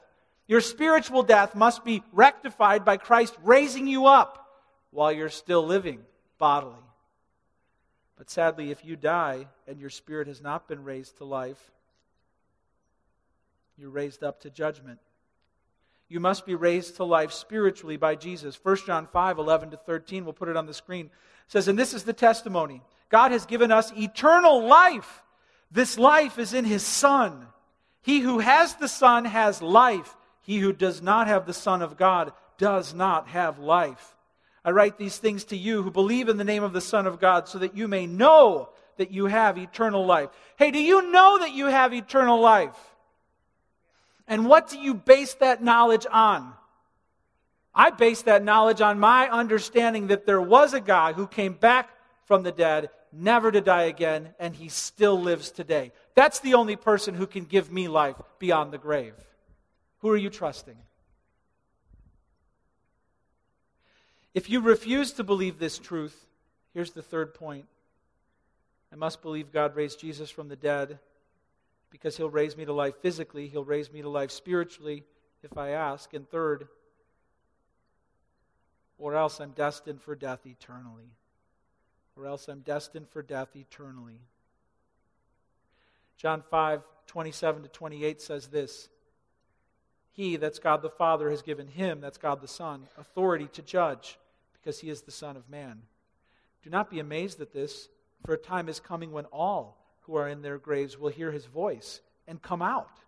[0.48, 4.46] Your spiritual death must be rectified by Christ raising you up
[4.90, 6.00] while you're still living
[6.38, 6.76] bodily.
[8.16, 11.70] But sadly, if you die and your spirit has not been raised to life,
[13.76, 14.98] you're raised up to judgment.
[16.08, 18.58] You must be raised to life spiritually by Jesus.
[18.62, 21.10] 1 John 5, 11 to 13, we'll put it on the screen,
[21.48, 25.22] says, And this is the testimony God has given us eternal life.
[25.70, 27.46] This life is in his Son.
[28.02, 30.16] He who has the Son has life.
[30.40, 34.15] He who does not have the Son of God does not have life.
[34.66, 37.20] I write these things to you who believe in the name of the Son of
[37.20, 40.28] God so that you may know that you have eternal life.
[40.56, 42.76] Hey, do you know that you have eternal life?
[44.26, 46.52] And what do you base that knowledge on?
[47.72, 51.90] I base that knowledge on my understanding that there was a guy who came back
[52.24, 55.92] from the dead, never to die again, and he still lives today.
[56.16, 59.14] That's the only person who can give me life beyond the grave.
[59.98, 60.76] Who are you trusting?
[64.36, 66.26] If you refuse to believe this truth,
[66.74, 67.64] here's the third point
[68.92, 70.98] I must believe God raised Jesus from the dead
[71.88, 75.04] because he'll raise me to life physically, he'll raise me to life spiritually
[75.42, 76.12] if I ask.
[76.12, 76.68] And third,
[78.98, 81.14] or else I'm destined for death eternally.
[82.14, 84.20] Or else I'm destined for death eternally.
[86.18, 88.90] John 5, 27 to 28 says this
[90.12, 94.18] He, that's God the Father, has given him, that's God the Son, authority to judge
[94.66, 95.80] because he is the Son of Man.
[96.64, 97.88] Do not be amazed at this,
[98.24, 101.46] for a time is coming when all who are in their graves will hear his
[101.46, 102.98] voice and come out.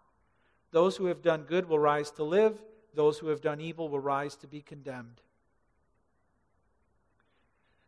[0.70, 2.62] Those who have done good will rise to live,
[2.94, 5.20] those who have done evil will rise to be condemned.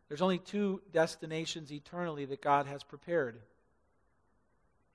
[0.09, 3.39] There's only two destinations eternally that God has prepared.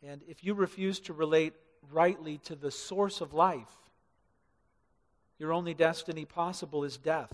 [0.06, 1.54] And if you refuse to relate
[1.90, 3.72] rightly to the source of life,
[5.38, 7.32] your only destiny possible is death.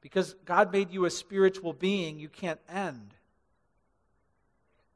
[0.00, 3.14] Because God made you a spiritual being, you can't end.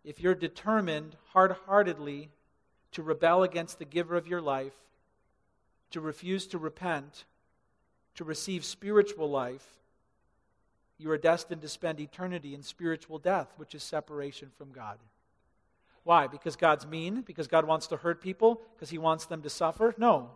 [0.05, 2.31] If you're determined hard heartedly
[2.93, 4.75] to rebel against the giver of your life,
[5.91, 7.25] to refuse to repent,
[8.15, 9.67] to receive spiritual life,
[10.99, 14.99] you are destined to spend eternity in spiritual death, which is separation from God.
[16.05, 16.27] Why?
[16.27, 17.23] Because God's mean?
[17.23, 18.61] Because God wants to hurt people?
[18.75, 19.95] Because he wants them to suffer?
[19.99, 20.31] No.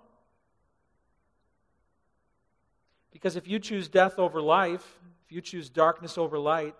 [3.12, 6.74] Because if you choose death over life, if you choose darkness over light,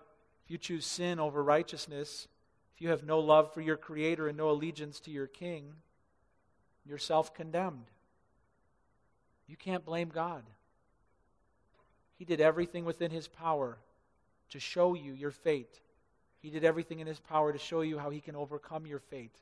[0.45, 2.27] if you choose sin over righteousness,
[2.75, 5.73] if you have no love for your Creator and no allegiance to your King,
[6.85, 7.85] you're self condemned.
[9.47, 10.43] You can't blame God.
[12.17, 13.77] He did everything within His power
[14.49, 15.79] to show you your fate.
[16.41, 19.35] He did everything in His power to show you how He can overcome your fate.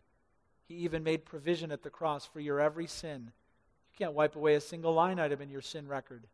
[0.67, 3.31] He even made provision at the cross for your every sin.
[3.91, 6.27] You can't wipe away a single line item in your sin record,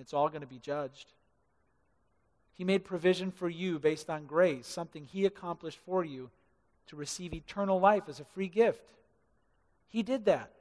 [0.00, 1.12] and it's all going to be judged.
[2.54, 6.30] He made provision for you based on grace, something He accomplished for you
[6.86, 8.94] to receive eternal life as a free gift.
[9.90, 10.52] He did that.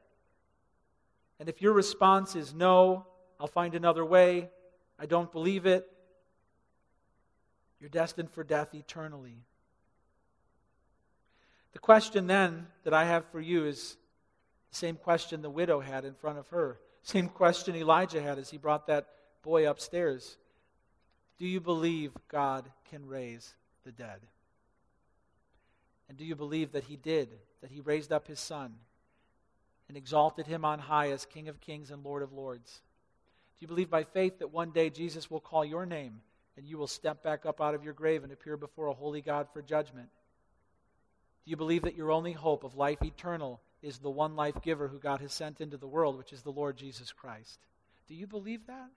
[1.39, 3.05] And if your response is no,
[3.39, 4.49] I'll find another way,
[4.99, 5.89] I don't believe it,
[7.79, 9.37] you're destined for death eternally.
[11.71, 13.95] The question then that I have for you is
[14.69, 16.77] the same question the widow had in front of her.
[17.03, 19.07] Same question Elijah had as he brought that
[19.43, 20.37] boy upstairs.
[21.37, 23.53] Do you believe God can raise
[23.85, 24.19] the dead?
[26.07, 27.29] And do you believe that he did,
[27.61, 28.73] that he raised up his son
[29.87, 32.81] and exalted him on high as King of kings and Lord of lords?
[33.57, 36.21] Do you believe by faith that one day Jesus will call your name
[36.57, 39.21] and you will step back up out of your grave and appear before a holy
[39.21, 40.09] God for judgment?
[41.45, 44.87] Do you believe that your only hope of life eternal is the one life giver
[44.87, 47.59] who God has sent into the world, which is the Lord Jesus Christ?
[48.07, 48.89] Do you believe that?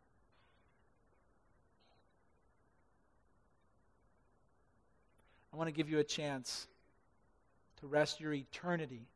[5.53, 6.67] I want to give you a chance
[7.81, 9.07] to rest your eternity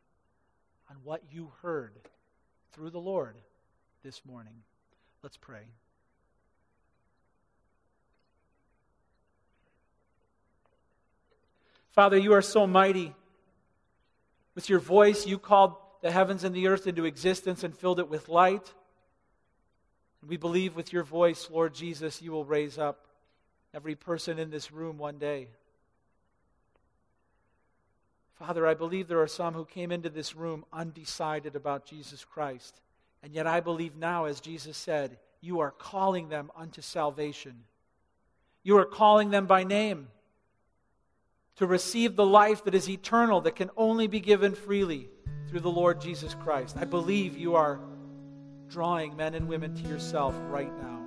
[0.90, 1.94] on what you heard
[2.72, 3.36] through the Lord
[4.02, 4.52] this morning.
[5.22, 5.62] Let's pray.
[11.90, 13.14] Father, you are so mighty.
[14.54, 18.10] With your voice, you called the heavens and the earth into existence and filled it
[18.10, 18.74] with light.
[20.20, 23.06] And we believe with your voice, Lord Jesus, you will raise up
[23.72, 25.48] every person in this room one day.
[28.38, 32.80] Father, I believe there are some who came into this room undecided about Jesus Christ.
[33.22, 37.64] And yet I believe now, as Jesus said, you are calling them unto salvation.
[38.62, 40.08] You are calling them by name
[41.56, 45.08] to receive the life that is eternal, that can only be given freely
[45.48, 46.76] through the Lord Jesus Christ.
[46.78, 47.80] I believe you are
[48.68, 51.00] drawing men and women to yourself right now.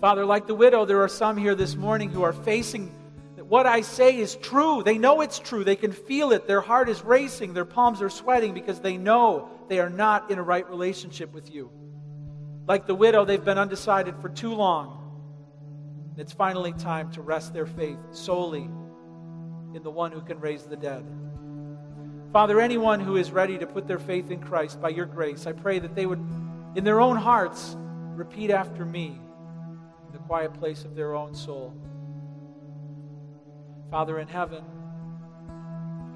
[0.00, 2.94] Father, like the widow, there are some here this morning who are facing
[3.48, 4.82] what I say is true.
[4.82, 5.64] They know it's true.
[5.64, 6.46] They can feel it.
[6.46, 7.52] Their heart is racing.
[7.52, 11.52] Their palms are sweating because they know they are not in a right relationship with
[11.52, 11.70] you.
[12.66, 15.00] Like the widow, they've been undecided for too long.
[16.16, 18.62] It's finally time to rest their faith solely
[19.74, 21.04] in the one who can raise the dead.
[22.32, 25.52] Father, anyone who is ready to put their faith in Christ by your grace, I
[25.52, 26.24] pray that they would,
[26.76, 27.76] in their own hearts,
[28.14, 29.20] repeat after me
[30.06, 31.74] in the quiet place of their own soul.
[33.94, 34.64] Father in heaven,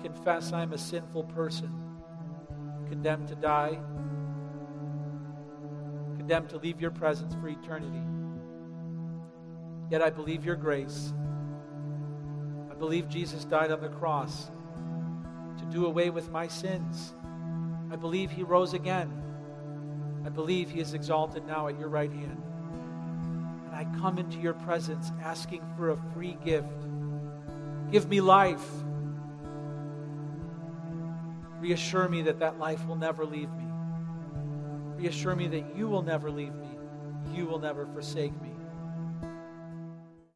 [0.03, 1.73] confess I'm a sinful person,
[2.89, 3.79] condemned to die,
[6.17, 8.03] condemned to leave your presence for eternity.
[9.93, 11.13] Yet I believe your grace.
[12.69, 14.51] I believe Jesus died on the cross
[15.59, 17.15] to do away with my sins.
[17.93, 19.23] I believe he rose again.
[20.27, 22.43] I believe he is exalted now at your right hand.
[23.67, 26.88] And I come into your presence asking for a free gift.
[27.91, 28.67] Give me life.
[31.61, 33.65] Reassure me that that life will never leave me.
[34.97, 36.69] Reassure me that you will never leave me.
[37.33, 38.48] You will never forsake me.